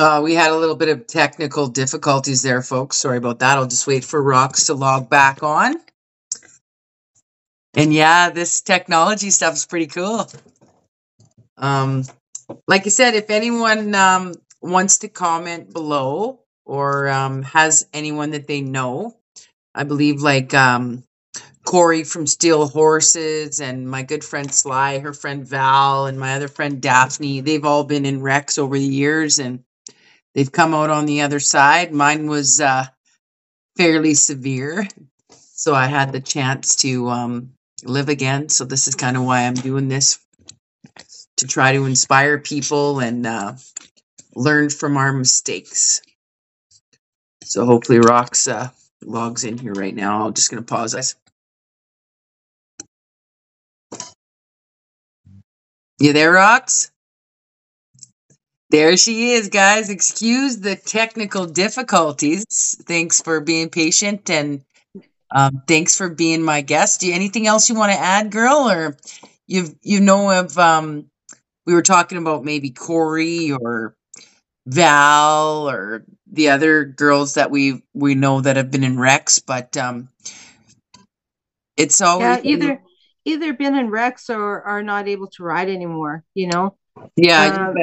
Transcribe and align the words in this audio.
Uh, 0.00 0.22
we 0.22 0.34
had 0.34 0.50
a 0.50 0.56
little 0.56 0.76
bit 0.76 0.88
of 0.88 1.06
technical 1.06 1.66
difficulties 1.66 2.40
there, 2.40 2.62
folks. 2.62 2.96
Sorry 2.96 3.18
about 3.18 3.40
that. 3.40 3.58
I'll 3.58 3.66
just 3.66 3.86
wait 3.86 4.02
for 4.02 4.22
Rox 4.24 4.64
to 4.66 4.74
log 4.74 5.10
back 5.10 5.42
on. 5.42 5.74
And 7.74 7.92
yeah, 7.92 8.30
this 8.30 8.62
technology 8.62 9.28
stuff 9.28 9.52
is 9.52 9.66
pretty 9.66 9.88
cool. 9.88 10.26
Um, 11.58 12.04
like 12.66 12.86
I 12.86 12.88
said, 12.88 13.14
if 13.14 13.28
anyone 13.28 13.94
um, 13.94 14.32
wants 14.62 15.00
to 15.00 15.08
comment 15.08 15.70
below 15.74 16.40
or 16.64 17.10
um, 17.10 17.42
has 17.42 17.86
anyone 17.92 18.30
that 18.30 18.46
they 18.46 18.62
know, 18.62 19.18
I 19.74 19.84
believe 19.84 20.22
like 20.22 20.54
um, 20.54 21.04
Corey 21.66 22.04
from 22.04 22.26
Steel 22.26 22.66
Horses 22.68 23.60
and 23.60 23.86
my 23.86 24.02
good 24.02 24.24
friend 24.24 24.50
Sly, 24.50 25.00
her 25.00 25.12
friend 25.12 25.46
Val, 25.46 26.06
and 26.06 26.18
my 26.18 26.36
other 26.36 26.48
friend 26.48 26.80
Daphne, 26.80 27.42
they've 27.42 27.66
all 27.66 27.84
been 27.84 28.06
in 28.06 28.22
wrecks 28.22 28.56
over 28.56 28.78
the 28.78 28.82
years 28.82 29.38
and 29.38 29.62
they've 30.34 30.50
come 30.50 30.74
out 30.74 30.90
on 30.90 31.06
the 31.06 31.22
other 31.22 31.40
side. 31.40 31.92
Mine 31.92 32.28
was 32.28 32.60
uh, 32.60 32.86
fairly 33.76 34.14
severe, 34.14 34.86
so 35.30 35.74
I 35.74 35.86
had 35.86 36.12
the 36.12 36.20
chance 36.20 36.76
to 36.76 37.08
um, 37.08 37.52
live 37.84 38.08
again. 38.08 38.48
So 38.48 38.64
this 38.64 38.88
is 38.88 38.94
kind 38.94 39.16
of 39.16 39.24
why 39.24 39.46
I'm 39.46 39.54
doing 39.54 39.88
this 39.88 40.18
to 41.38 41.46
try 41.46 41.72
to 41.72 41.86
inspire 41.86 42.38
people 42.38 43.00
and 43.00 43.26
uh, 43.26 43.54
learn 44.34 44.70
from 44.70 44.96
our 44.96 45.12
mistakes. 45.12 46.02
So 47.44 47.64
hopefully 47.64 47.98
Rox 47.98 48.50
uh, 48.50 48.70
logs 49.02 49.44
in 49.44 49.58
here 49.58 49.72
right 49.72 49.94
now. 49.94 50.26
I'm 50.26 50.34
just 50.34 50.50
going 50.50 50.62
to 50.62 50.66
pause 50.66 50.92
this. 50.92 51.16
You 55.98 56.12
there, 56.12 56.32
Rox? 56.32 56.90
There 58.70 58.96
she 58.96 59.32
is, 59.32 59.48
guys. 59.48 59.90
Excuse 59.90 60.58
the 60.58 60.76
technical 60.76 61.46
difficulties. 61.46 62.76
Thanks 62.86 63.20
for 63.20 63.40
being 63.40 63.68
patient 63.68 64.30
and 64.30 64.62
um, 65.32 65.62
thanks 65.66 65.96
for 65.96 66.08
being 66.08 66.42
my 66.42 66.60
guest. 66.60 67.00
Do 67.00 67.08
you, 67.08 67.14
anything 67.14 67.46
else 67.46 67.68
you 67.68 67.74
want 67.74 67.92
to 67.92 67.98
add, 67.98 68.30
girl? 68.30 68.70
Or 68.70 68.96
you 69.46 69.76
you 69.82 70.00
know 70.00 70.30
of 70.30 70.56
um, 70.58 71.06
we 71.66 71.74
were 71.74 71.82
talking 71.82 72.18
about 72.18 72.44
maybe 72.44 72.70
Corey 72.70 73.52
or 73.52 73.94
Val 74.66 75.68
or 75.68 76.04
the 76.32 76.50
other 76.50 76.84
girls 76.84 77.34
that 77.34 77.50
we 77.50 77.82
we 77.94 78.14
know 78.14 78.40
that 78.40 78.56
have 78.56 78.70
been 78.70 78.84
in 78.84 78.98
wrecks, 78.98 79.38
but 79.38 79.76
um, 79.76 80.08
it's 81.76 82.00
always 82.00 82.44
yeah 82.44 82.50
either 82.50 82.82
either 83.24 83.52
been 83.52 83.76
in 83.76 83.90
wrecks 83.90 84.30
or 84.30 84.62
are 84.62 84.82
not 84.82 85.08
able 85.08 85.28
to 85.28 85.44
ride 85.44 85.68
anymore. 85.68 86.24
You 86.34 86.48
know. 86.48 86.76
Yeah, 87.16 87.68
Um, 87.68 87.76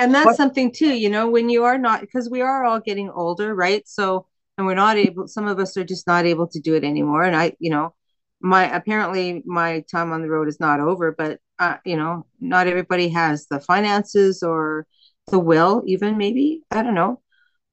and 0.00 0.14
that's 0.14 0.36
something 0.36 0.72
too. 0.72 0.94
You 0.94 1.10
know, 1.10 1.30
when 1.30 1.48
you 1.48 1.64
are 1.64 1.78
not 1.78 2.00
because 2.00 2.28
we 2.30 2.40
are 2.40 2.64
all 2.64 2.80
getting 2.80 3.10
older, 3.10 3.54
right? 3.54 3.86
So 3.86 4.26
and 4.60 4.66
we're 4.66 4.74
not 4.74 4.98
able 4.98 5.26
some 5.26 5.48
of 5.48 5.58
us 5.58 5.74
are 5.78 5.84
just 5.84 6.06
not 6.06 6.26
able 6.26 6.46
to 6.46 6.60
do 6.60 6.74
it 6.74 6.84
anymore 6.84 7.22
and 7.22 7.34
i 7.34 7.52
you 7.58 7.70
know 7.70 7.94
my 8.42 8.64
apparently 8.76 9.42
my 9.46 9.82
time 9.90 10.12
on 10.12 10.20
the 10.20 10.28
road 10.28 10.48
is 10.48 10.60
not 10.60 10.80
over 10.80 11.12
but 11.12 11.40
uh, 11.58 11.76
you 11.84 11.96
know 11.96 12.26
not 12.40 12.66
everybody 12.66 13.08
has 13.08 13.46
the 13.46 13.58
finances 13.58 14.42
or 14.42 14.86
the 15.28 15.38
will 15.38 15.82
even 15.86 16.18
maybe 16.18 16.62
i 16.70 16.82
don't 16.82 16.94
know 16.94 17.20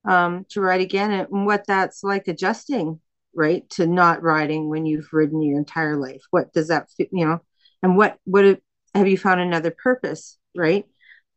um, 0.07 0.45
to 0.49 0.61
ride 0.61 0.79
again 0.79 1.11
and 1.11 1.45
what 1.45 1.67
that's 1.67 2.03
like 2.03 2.29
adjusting 2.29 3.01
right 3.35 3.69
to 3.69 3.85
not 3.85 4.23
riding 4.23 4.69
when 4.69 4.85
you've 4.85 5.11
ridden 5.11 5.41
your 5.41 5.57
entire 5.57 5.97
life 5.97 6.21
what 6.31 6.53
does 6.53 6.69
that 6.69 6.87
you 7.11 7.25
know 7.25 7.39
and 7.83 7.97
what 7.97 8.17
what 8.23 8.61
have 8.95 9.07
you 9.07 9.17
found 9.17 9.41
another 9.41 9.71
purpose 9.71 10.37
right 10.55 10.85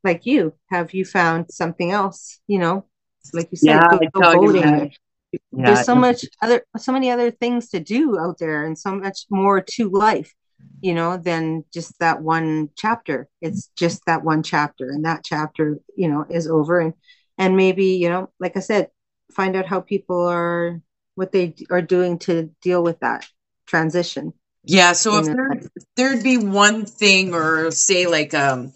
like 0.05 0.27
you 0.27 0.55
have 0.71 0.95
you 0.95 1.05
found 1.05 1.51
something 1.51 1.91
else 1.91 2.41
you 2.47 2.59
know? 2.59 2.87
Like 3.35 3.49
you 3.51 3.59
said 3.59 3.67
yeah, 3.67 3.99
go, 4.15 4.21
go 4.21 4.33
boating. 4.33 4.93
Yeah, 5.33 5.41
there's 5.53 5.85
so 5.85 5.95
much 5.95 6.25
other 6.43 6.65
so 6.77 6.93
many 6.93 7.11
other 7.11 7.31
things 7.31 7.69
to 7.71 7.81
do 7.81 8.19
out 8.19 8.39
there 8.39 8.65
and 8.65 8.79
so 8.79 8.95
much 8.95 9.27
more 9.31 9.61
to 9.61 9.89
life 9.89 10.35
you 10.81 10.95
know 10.95 11.17
than 11.17 11.65
just 11.73 11.99
that 12.01 12.23
one 12.23 12.71
chapter. 12.77 13.29
It's 13.41 13.71
just 13.77 14.05
that 14.07 14.25
one 14.25 14.43
chapter 14.43 14.89
and 14.91 15.05
that 15.05 15.25
chapter 15.25 15.79
you 15.97 16.09
know 16.09 16.25
is 16.29 16.49
over 16.49 16.81
and 16.81 16.95
and 17.39 17.57
maybe 17.57 17.87
you 17.95 18.09
know 18.09 18.31
like 18.41 18.57
i 18.57 18.61
said 18.61 18.89
find 19.33 19.57
out 19.57 19.67
how 19.67 19.81
people 19.81 20.27
are 20.27 20.81
what 21.15 21.33
they 21.33 21.55
are 21.71 21.83
doing 21.83 22.19
to 22.19 22.51
deal 22.63 22.83
with 22.83 22.99
that 23.01 23.27
transition. 23.67 24.33
Yeah, 24.65 24.93
so 24.93 25.19
if 25.19 25.27
there, 25.27 25.61
there'd 25.97 26.23
be 26.23 26.37
one 26.37 26.85
thing 26.85 27.35
or 27.35 27.71
say 27.71 28.07
like 28.07 28.35
um 28.35 28.73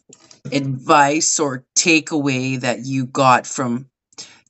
advice 0.52 1.40
or 1.40 1.64
takeaway 1.76 2.60
that 2.60 2.84
you 2.84 3.06
got 3.06 3.46
from 3.46 3.88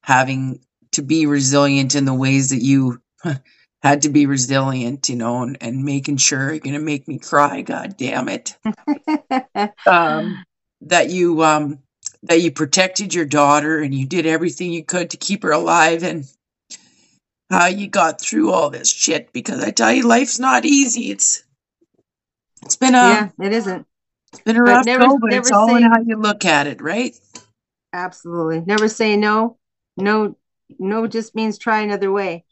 having 0.03 0.61
to 0.93 1.03
be 1.03 1.27
resilient 1.27 1.95
in 1.95 2.05
the 2.05 2.15
ways 2.15 2.51
that 2.51 2.63
you 2.63 3.01
had 3.83 4.03
to 4.03 4.09
be 4.09 4.27
resilient, 4.27 5.09
you 5.09 5.17
know, 5.17 5.43
and, 5.43 5.57
and 5.61 5.85
making 5.85 6.17
sure 6.17 6.51
you're 6.51 6.61
gonna 6.61 6.79
make 6.79 7.07
me 7.07 7.19
cry, 7.19 7.63
god 7.63 7.97
damn 7.97 8.29
it. 8.29 8.57
um 9.87 10.45
that 10.83 11.11
you 11.11 11.43
um 11.43 11.79
that 12.23 12.41
you 12.41 12.51
protected 12.51 13.15
your 13.15 13.25
daughter 13.25 13.79
and 13.79 13.95
you 13.95 14.07
did 14.07 14.27
everything 14.27 14.73
you 14.73 14.85
could 14.85 15.11
to 15.11 15.17
keep 15.17 15.43
her 15.43 15.53
alive 15.53 16.03
and 16.03 16.25
how 17.51 17.67
you 17.67 17.87
got 17.87 18.21
through 18.21 18.51
all 18.51 18.71
this 18.71 18.91
shit 18.91 19.33
because 19.33 19.63
I 19.63 19.71
tell 19.71 19.93
you 19.93 20.07
life's 20.07 20.39
not 20.39 20.65
easy. 20.65 21.11
It's 21.11 21.45
it's 22.63 22.77
been 22.77 22.95
a 22.95 23.01
yeah 23.09 23.29
it 23.39 23.53
isn't 23.53 23.87
it's 24.35 24.43
been 24.43 24.57
a 24.57 24.65
but 24.65 24.85
never- 24.87 25.07
go, 25.07 25.19
but 25.19 25.33
it's 25.33 25.51
never 25.51 25.61
all 25.61 25.77
in 25.77 25.83
how 25.85 26.01
you 26.01 26.17
look 26.17 26.45
at 26.45 26.67
it, 26.67 26.81
right? 26.81 27.19
absolutely 27.93 28.61
never 28.67 28.89
say 28.89 29.17
no 29.17 29.57
no 29.97 30.37
no 30.81 31.07
just 31.07 31.35
means 31.37 31.59
try 31.59 31.81
another 31.83 32.11
way 32.11 32.45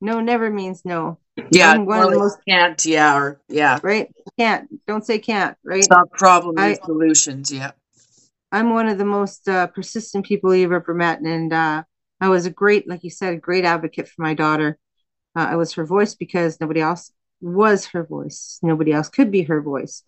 no 0.00 0.20
never 0.20 0.50
means 0.50 0.82
no 0.84 1.18
Yeah, 1.52 1.70
I'm 1.70 1.86
one 1.86 2.02
of 2.02 2.10
the 2.10 2.18
most- 2.18 2.38
can't, 2.48 2.84
yeah, 2.84 3.16
or 3.16 3.40
yeah. 3.48 3.78
right 3.84 4.08
can't 4.38 4.68
don't 4.88 5.04
say 5.06 5.18
can't 5.20 5.56
right 5.64 5.86
problem 6.18 6.56
I- 6.58 6.74
solutions, 6.84 7.52
yeah. 7.52 7.70
I'm 8.52 8.70
one 8.70 8.88
of 8.88 8.98
the 8.98 9.04
most 9.04 9.48
uh, 9.48 9.68
persistent 9.68 10.26
people 10.26 10.52
you've 10.52 10.72
ever 10.72 10.92
met, 10.92 11.20
and 11.20 11.52
uh, 11.52 11.84
I 12.20 12.28
was 12.30 12.46
a 12.46 12.50
great, 12.50 12.88
like 12.88 13.04
you 13.04 13.10
said, 13.10 13.34
a 13.34 13.36
great 13.36 13.64
advocate 13.64 14.08
for 14.08 14.22
my 14.22 14.34
daughter. 14.34 14.76
Uh, 15.36 15.46
I 15.50 15.54
was 15.54 15.74
her 15.74 15.86
voice 15.86 16.16
because 16.16 16.60
nobody 16.60 16.80
else 16.80 17.12
was 17.40 17.86
her 17.86 18.02
voice. 18.02 18.58
Nobody 18.60 18.92
else 18.92 19.08
could 19.08 19.30
be 19.30 19.42
her 19.44 19.62
voice, 19.62 20.02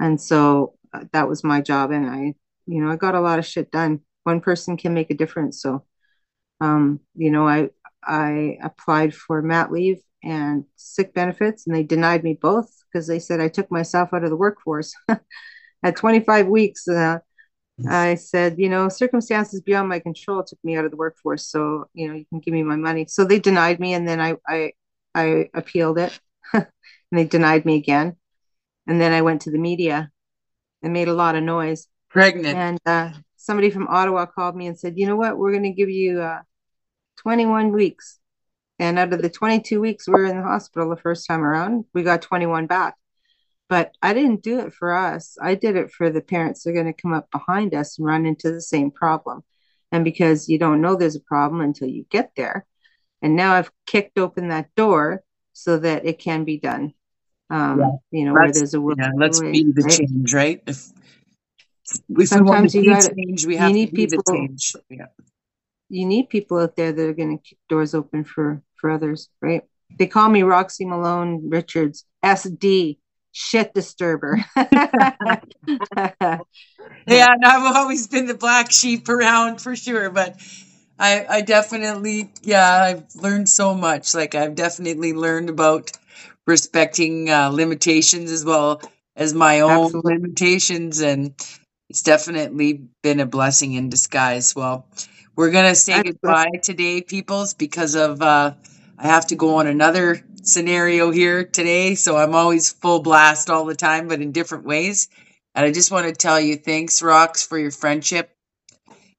and 0.00 0.20
so 0.20 0.74
uh, 0.92 1.04
that 1.12 1.28
was 1.28 1.44
my 1.44 1.60
job. 1.60 1.90
And 1.90 2.06
I, 2.08 2.34
you 2.66 2.82
know, 2.82 2.90
I 2.90 2.96
got 2.96 3.14
a 3.14 3.20
lot 3.20 3.38
of 3.38 3.46
shit 3.46 3.70
done. 3.70 4.00
One 4.24 4.40
person 4.40 4.76
can 4.76 4.94
make 4.94 5.10
a 5.10 5.14
difference. 5.16 5.62
So, 5.62 5.84
um, 6.60 7.00
you 7.14 7.30
know, 7.30 7.46
I 7.48 7.70
I 8.04 8.58
applied 8.62 9.14
for 9.14 9.42
mat 9.42 9.72
leave 9.72 9.98
and 10.24 10.64
sick 10.76 11.14
benefits, 11.14 11.66
and 11.66 11.74
they 11.76 11.82
denied 11.82 12.24
me 12.24 12.34
both 12.40 12.70
because 12.92 13.06
they 13.06 13.18
said 13.18 13.40
I 13.40 13.48
took 13.48 13.70
myself 13.70 14.10
out 14.14 14.24
of 14.24 14.30
the 14.30 14.36
workforce 14.36 14.94
at 15.84 15.96
25 15.96 16.48
weeks. 16.48 16.88
Uh, 16.88 17.20
I 17.88 18.16
said, 18.16 18.56
you 18.58 18.68
know, 18.68 18.88
circumstances 18.88 19.60
beyond 19.60 19.88
my 19.88 20.00
control 20.00 20.42
took 20.44 20.58
me 20.64 20.76
out 20.76 20.84
of 20.84 20.90
the 20.90 20.96
workforce. 20.96 21.46
So, 21.46 21.88
you 21.94 22.08
know, 22.08 22.14
you 22.14 22.26
can 22.26 22.40
give 22.40 22.52
me 22.54 22.62
my 22.64 22.76
money. 22.76 23.06
So 23.08 23.24
they 23.24 23.38
denied 23.38 23.80
me, 23.80 23.94
and 23.94 24.06
then 24.08 24.20
I 24.20 24.36
I 24.48 24.72
I 25.14 25.50
appealed 25.54 25.98
it, 25.98 26.18
and 26.54 26.66
they 27.12 27.24
denied 27.24 27.64
me 27.64 27.76
again. 27.76 28.16
And 28.88 29.00
then 29.00 29.12
I 29.12 29.22
went 29.22 29.42
to 29.42 29.50
the 29.50 29.58
media 29.58 30.10
and 30.82 30.92
made 30.92 31.08
a 31.08 31.14
lot 31.14 31.36
of 31.36 31.44
noise. 31.44 31.86
Pregnant. 32.08 32.56
And 32.56 32.80
uh, 32.86 33.12
somebody 33.36 33.70
from 33.70 33.86
Ottawa 33.86 34.26
called 34.26 34.56
me 34.56 34.66
and 34.66 34.78
said, 34.78 34.94
you 34.96 35.06
know 35.06 35.16
what, 35.16 35.38
we're 35.38 35.52
going 35.52 35.64
to 35.64 35.70
give 35.70 35.90
you 35.90 36.20
uh, 36.20 36.40
21 37.18 37.70
weeks. 37.72 38.18
And 38.78 38.98
out 38.98 39.12
of 39.12 39.22
the 39.22 39.28
22 39.28 39.80
weeks 39.80 40.08
we 40.08 40.14
were 40.14 40.24
in 40.24 40.36
the 40.36 40.42
hospital 40.42 40.88
the 40.88 40.96
first 40.96 41.26
time 41.26 41.42
around, 41.42 41.84
we 41.92 42.02
got 42.02 42.22
21 42.22 42.66
back. 42.66 42.94
But 43.68 43.92
I 44.00 44.14
didn't 44.14 44.42
do 44.42 44.60
it 44.60 44.72
for 44.72 44.94
us. 44.94 45.36
I 45.42 45.54
did 45.54 45.76
it 45.76 45.90
for 45.90 46.08
the 46.08 46.22
parents 46.22 46.62
that 46.62 46.70
are 46.70 46.74
going 46.74 46.86
to 46.86 46.92
come 46.94 47.12
up 47.12 47.30
behind 47.30 47.74
us 47.74 47.98
and 47.98 48.06
run 48.06 48.24
into 48.24 48.50
the 48.50 48.62
same 48.62 48.90
problem. 48.90 49.42
And 49.92 50.04
because 50.04 50.48
you 50.48 50.58
don't 50.58 50.80
know 50.80 50.96
there's 50.96 51.16
a 51.16 51.20
problem 51.20 51.60
until 51.60 51.88
you 51.88 52.06
get 52.08 52.32
there. 52.36 52.66
And 53.20 53.36
now 53.36 53.54
I've 53.54 53.70
kicked 53.86 54.18
open 54.18 54.48
that 54.48 54.74
door 54.74 55.22
so 55.52 55.76
that 55.78 56.06
it 56.06 56.18
can 56.18 56.44
be 56.44 56.58
done. 56.58 56.94
Um, 57.50 57.78
Yeah. 57.80 57.90
you 58.10 58.24
know, 58.26 58.32
where 58.34 58.46
Let's- 58.46 58.58
there's 58.58 58.74
a 58.74 58.80
will. 58.80 58.94
Yeah, 58.98 59.10
let's 59.16 59.40
way, 59.40 59.52
be 59.52 59.64
the 59.72 59.82
right? 59.82 59.92
change, 59.98 60.34
right? 60.34 60.62
If, 60.66 60.88
if 62.10 62.28
Sometimes 62.28 62.72
to 62.72 62.80
you 62.82 62.90
gotta- 62.90 63.14
change, 63.14 63.46
we 63.46 63.56
have 63.56 63.68
to 63.70 63.74
need 63.74 63.92
people- 63.94 64.22
change. 64.30 64.74
Yeah. 64.90 65.06
you 65.90 66.04
need 66.04 66.28
people 66.28 66.58
out 66.58 66.76
there 66.76 66.92
that 66.92 67.08
are 67.08 67.14
going 67.14 67.38
to 67.38 67.42
keep 67.42 67.58
doors 67.68 67.94
open 67.94 68.22
for 68.24 68.62
for 68.76 68.90
others, 68.90 69.30
right? 69.40 69.62
They 69.98 70.06
call 70.06 70.28
me 70.28 70.42
Roxy 70.42 70.84
Malone 70.84 71.48
Richards, 71.48 72.04
SD, 72.22 72.98
shit 73.32 73.72
disturber. 73.72 74.44
Yeah, 77.06 77.26
and 77.32 77.44
I've 77.44 77.76
always 77.76 78.06
been 78.06 78.26
the 78.26 78.34
black 78.34 78.70
sheep 78.70 79.08
around 79.08 79.60
for 79.60 79.74
sure, 79.76 80.10
but 80.10 80.36
I 80.98 81.24
I 81.28 81.40
definitely 81.40 82.30
yeah, 82.42 82.82
I've 82.82 83.04
learned 83.14 83.48
so 83.48 83.74
much. 83.74 84.14
Like 84.14 84.34
I've 84.34 84.54
definitely 84.54 85.12
learned 85.14 85.48
about 85.50 85.90
respecting 86.48 87.30
uh, 87.30 87.50
limitations 87.50 88.32
as 88.32 88.44
well 88.44 88.82
as 89.16 89.34
my 89.34 89.60
own 89.60 90.00
Absolutely. 90.02 90.04
limitations 90.04 91.00
and 91.00 91.34
it's 91.90 92.02
definitely 92.02 92.88
been 93.02 93.20
a 93.20 93.26
blessing 93.26 93.74
in 93.74 93.90
disguise. 93.90 94.56
Well, 94.56 94.86
we're 95.36 95.52
gonna 95.52 95.76
say 95.76 96.02
That's 96.02 96.10
good. 96.24 96.34
goodbye 96.34 96.50
today, 96.62 97.02
peoples, 97.02 97.54
because 97.54 97.96
of 97.96 98.22
uh, 98.22 98.54
I 98.98 99.06
have 99.08 99.28
to 99.28 99.36
go 99.36 99.56
on 99.56 99.68
another 99.68 100.24
scenario 100.42 101.10
here 101.12 101.44
today. 101.44 101.94
So 101.96 102.16
I'm 102.16 102.34
always 102.34 102.72
full 102.72 103.00
blast 103.02 103.50
all 103.50 103.66
the 103.66 103.76
time, 103.76 104.08
but 104.08 104.22
in 104.22 104.32
different 104.32 104.64
ways. 104.66 105.08
And 105.54 105.66
I 105.66 105.72
just 105.72 105.92
want 105.92 106.06
to 106.08 106.12
tell 106.14 106.40
you, 106.40 106.56
thanks, 106.56 107.00
Rox, 107.02 107.46
for 107.46 107.58
your 107.58 107.72
friendship 107.72 108.30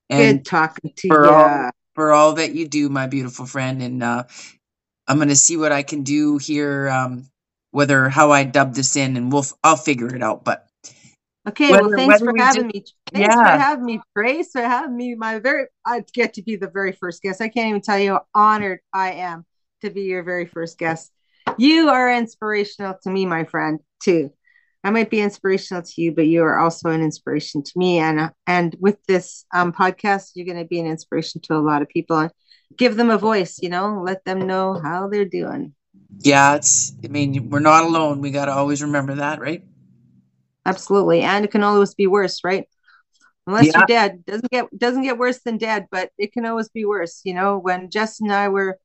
and 0.10 0.42
Good 0.42 0.46
talking 0.46 0.94
to 0.98 1.10
for 1.10 1.28
you. 1.28 1.30
all 1.30 1.72
for 1.96 2.12
all 2.14 2.34
that 2.34 2.54
you 2.54 2.68
do, 2.68 2.90
my 2.90 3.08
beautiful 3.08 3.46
friend. 3.46 3.82
And 3.82 4.04
uh, 4.04 4.26
I'm 5.10 5.18
gonna 5.18 5.36
see 5.36 5.58
what 5.58 5.72
I 5.72 5.84
can 5.84 6.04
do 6.04 6.38
here, 6.38 6.88
um, 6.88 7.26
whether 7.72 8.08
how 8.10 8.32
I 8.32 8.44
dub 8.44 8.76
this 8.76 8.96
in, 8.96 9.18
and 9.18 9.34
we'll 9.34 9.46
I'll 9.64 9.76
figure 9.76 10.16
it 10.16 10.22
out. 10.24 10.46
But 10.46 10.68
Okay, 11.48 11.72
whether 11.72 11.88
well, 11.88 11.98
thanks 11.98 12.20
for 12.20 12.32
we 12.32 12.40
having 12.40 12.64
just 12.64 12.76
me. 12.76 12.86
Thanks 13.12 13.36
for 13.36 13.42
yeah, 13.46 13.58
having 13.58 13.86
me, 13.86 14.02
Grace, 14.16 14.52
for 14.52 14.62
having 14.62 14.96
me. 14.96 15.16
My 15.16 15.40
very, 15.40 15.66
I 15.84 16.04
get 16.14 16.36
to 16.36 16.44
be 16.44 16.58
the 16.58 16.70
very 16.70 16.92
first 16.92 17.24
guest. 17.24 17.42
I 17.42 17.50
can't 17.50 17.70
even 17.70 17.82
tell 17.82 17.98
you 17.98 18.12
how 18.12 18.26
honored 18.36 18.82
I 18.94 19.14
am 19.14 19.46
to 19.82 19.90
be 19.90 20.04
your 20.04 20.22
very 20.22 20.46
first 20.46 20.78
guest. 20.78 21.12
You 21.58 21.90
are 21.90 22.14
inspirational 22.14 22.98
to 23.02 23.10
me, 23.10 23.26
my 23.26 23.46
friend, 23.46 23.80
too. 24.00 24.32
I 24.84 24.92
might 24.92 25.10
be 25.10 25.22
inspirational 25.22 25.84
to 25.84 26.02
you, 26.02 26.14
but 26.14 26.28
you 26.28 26.44
are 26.44 26.58
also 26.60 26.90
an 26.90 27.02
inspiration 27.02 27.64
to 27.64 27.72
me. 27.76 28.00
And 28.00 28.32
and 28.48 28.76
with 28.80 28.98
this 29.08 29.46
um, 29.54 29.74
podcast, 29.74 30.32
you're 30.36 30.46
going 30.46 30.58
to 30.60 30.66
be 30.66 30.80
an 30.80 30.88
inspiration 30.88 31.42
to 31.44 31.56
a 31.56 31.60
lot 31.60 31.82
of 31.82 31.90
people 31.90 32.18
and 32.18 32.32
give 32.78 32.96
them 32.96 33.10
a 33.10 33.18
voice. 33.18 33.60
You 33.62 33.70
know, 33.70 34.02
let 34.04 34.24
them 34.26 34.48
know 34.48 34.80
how 34.82 35.08
they're 35.10 35.26
doing. 35.26 35.74
yeah. 36.20 36.56
It's 36.56 36.94
I 37.04 37.08
mean 37.08 37.50
we're 37.50 37.60
not 37.60 37.84
alone. 37.84 38.22
We 38.22 38.32
got 38.32 38.46
to 38.46 38.54
always 38.54 38.82
remember 38.82 39.16
that, 39.16 39.40
right? 39.40 39.64
Absolutely, 40.66 41.22
and 41.22 41.46
it 41.46 41.52
can 41.52 41.64
always 41.64 41.94
be 41.96 42.08
worse, 42.08 42.44
right? 42.44 42.68
Unless 43.48 43.74
Yeah, 43.74 43.78
you're 43.78 43.86
dead, 43.86 44.26
doesn't 44.26 44.52
get 44.52 44.66
doesn't 44.78 45.04
get 45.04 45.18
worse 45.18 45.40
than 45.40 45.58
dead, 45.58 45.88
but 45.92 46.12
it 46.18 46.34
can 46.34 46.46
always 46.46 46.70
be 46.70 46.86
worse. 46.86 47.22
You 47.26 47.34
know, 47.34 47.58
when 47.58 47.90
Jess 47.90 48.20
and 48.22 48.32
I 48.32 48.50
were 48.50 48.78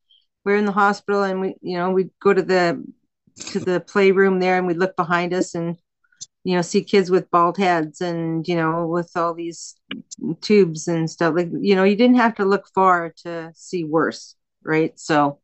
we're 0.44 0.56
in 0.56 0.64
the 0.67 0.73
hospital, 0.73 1.23
and 1.25 1.40
we, 1.40 1.56
you 1.62 1.76
know, 1.79 1.90
we'd 1.90 2.11
go 2.20 2.32
to 2.32 2.43
the 2.43 2.85
to 3.47 3.61
the 3.61 3.81
playroom 3.81 4.40
there, 4.40 4.56
and 4.58 4.67
we'd 4.67 4.79
look 4.79 4.97
behind 4.97 5.35
us, 5.35 5.55
and 5.55 5.76
you 6.44 6.56
know, 6.56 6.62
see 6.62 6.82
kids 6.85 7.11
with 7.11 7.31
bald 7.31 7.58
heads, 7.58 8.00
and 8.00 8.46
you 8.49 8.56
know, 8.56 8.87
with 8.87 9.11
all 9.17 9.35
these 9.35 9.76
tubes 10.43 10.88
and 10.88 11.11
stuff. 11.11 11.35
Like, 11.37 11.50
you 11.61 11.76
know, 11.76 11.85
you 11.85 11.96
didn't 11.96 12.17
have 12.17 12.37
to 12.37 12.44
look 12.44 12.69
far 12.75 13.14
to 13.25 13.52
see 13.55 13.85
worse, 13.85 14.37
right? 14.64 14.99
So, 14.99 15.41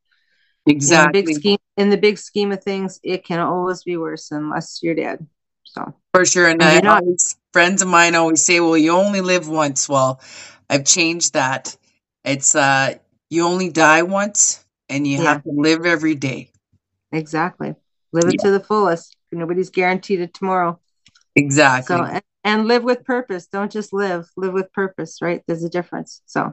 in 0.86 1.00
the 1.00 1.08
big 1.08 1.28
exactly. 1.28 1.30
scheme, 1.30 1.58
in 1.76 1.90
the 1.90 1.96
big 1.98 2.18
scheme 2.18 2.52
of 2.52 2.62
things, 2.62 3.00
it 3.02 3.24
can 3.24 3.40
always 3.40 3.82
be 3.84 3.96
worse 3.96 4.30
unless 4.30 4.80
you're 4.82 4.94
dead. 4.94 5.26
So, 5.64 5.94
For 6.14 6.24
sure. 6.24 6.48
And 6.48 6.60
and 6.60 6.70
I 6.70 6.80
you're 6.80 6.82
not. 6.82 7.04
always, 7.04 7.36
friends 7.52 7.82
of 7.82 7.88
mine 7.88 8.14
always 8.14 8.44
say, 8.44 8.60
well, 8.60 8.76
you 8.76 8.92
only 8.92 9.20
live 9.20 9.48
once. 9.48 9.88
Well, 9.88 10.20
I've 10.68 10.84
changed 10.84 11.34
that. 11.34 11.76
It's, 12.24 12.54
uh, 12.54 12.94
you 13.30 13.44
only 13.46 13.70
die 13.70 14.02
once 14.02 14.64
and 14.88 15.06
you 15.06 15.18
Yeah. 15.18 15.22
have 15.22 15.42
to 15.44 15.50
live 15.50 15.86
every 15.86 16.14
day. 16.14 16.50
Exactly. 17.12 17.74
Live 18.12 18.28
it 18.28 18.38
Yeah, 18.38 18.40
to 18.40 18.50
the 18.50 18.60
fullest. 18.60 19.16
Nobody's 19.32 19.70
guaranteed 19.70 20.20
it 20.20 20.34
tomorrow. 20.34 20.80
So, 21.36 21.42
exactly. 21.44 21.96
and, 21.96 22.22
and 22.44 22.68
live 22.68 22.82
with 22.82 23.04
purpose. 23.04 23.46
Don't 23.46 23.70
just 23.70 23.92
live, 23.92 24.28
live 24.36 24.52
with 24.52 24.72
purpose, 24.72 25.18
right? 25.20 25.42
There's 25.46 25.64
a 25.64 25.70
difference. 25.70 26.22
So, 26.26 26.52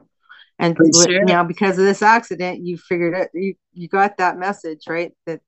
and 0.58 0.76
sure. 0.94 1.24
now 1.24 1.44
because 1.44 1.78
of 1.78 1.84
this 1.84 2.02
accident, 2.02 2.64
you 2.64 2.78
figured 2.78 3.14
it, 3.14 3.30
you, 3.34 3.54
you 3.72 3.88
got 3.88 4.16
that 4.18 4.38
message, 4.38 4.84
right? 4.88 5.12
That, 5.26 5.40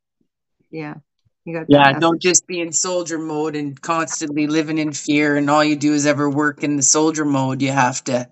yeah, 0.71 0.95
you 1.45 1.55
got 1.55 1.67
Yeah. 1.69 1.99
Don't 1.99 2.21
just 2.21 2.47
be 2.47 2.61
in 2.61 2.73
soldier 2.73 3.19
mode 3.19 3.57
and 3.57 3.81
constantly 3.81 4.47
living 4.47 4.79
in 4.79 4.93
fear 4.93 5.37
and 5.37 5.51
all 5.51 5.65
you 5.65 5.77
do 5.77 5.95
is 5.95 6.07
ever 6.07 6.29
work 6.31 6.63
in 6.63 6.77
the 6.77 6.83
soldier 6.83 7.25
mode. 7.25 7.61
You 7.63 7.73
have 7.73 8.05
to 8.05 8.29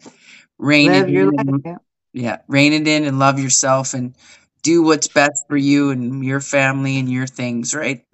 rein 0.58 0.92
it 0.92 1.00
Live 1.00 1.10
your 1.10 1.34
in 1.34 1.46
life. 1.46 1.60
Yeah. 1.64 1.76
yeah, 2.12 2.36
rein 2.48 2.72
it 2.72 2.86
in 2.86 3.04
and 3.04 3.18
love 3.18 3.38
yourself 3.38 3.94
and 3.94 4.14
do 4.62 4.82
what's 4.82 5.08
best 5.08 5.44
for 5.48 5.56
you 5.56 5.90
and 5.90 6.24
your 6.24 6.40
family 6.40 6.98
and 6.98 7.10
your 7.10 7.26
things, 7.26 7.74
right? 7.74 8.04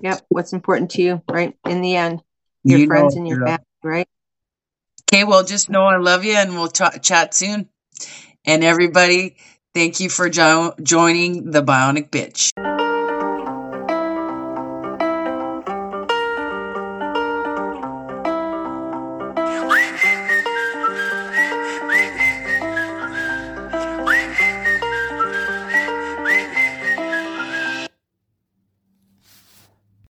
Yep. 0.00 0.26
What's 0.28 0.52
important 0.52 0.90
to 0.92 1.02
you, 1.02 1.22
right? 1.28 1.56
In 1.66 1.80
the 1.80 1.96
end, 1.96 2.22
your 2.64 2.80
You 2.80 2.86
friends 2.86 3.14
it, 3.14 3.18
and 3.18 3.28
your 3.28 3.38
girl. 3.38 3.48
family, 3.48 3.64
right? 3.82 4.08
Okay, 5.12 5.24
well, 5.24 5.44
just 5.44 5.70
know 5.70 5.84
I 5.84 5.96
love 5.96 6.24
you 6.24 6.34
and 6.34 6.54
we'll 6.54 6.68
ta- 6.68 6.98
chat 7.02 7.34
soon. 7.34 7.68
And 8.44 8.62
everybody, 8.62 9.36
thank 9.74 10.00
you 10.00 10.08
for 10.08 10.28
jo- 10.28 10.74
joining 10.82 11.50
the 11.50 11.62
Bionic 11.62 12.10
Bitch. 12.10 12.52